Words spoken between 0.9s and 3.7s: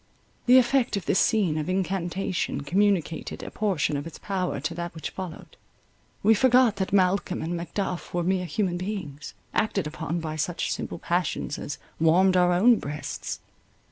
of this scene of incantation communicated a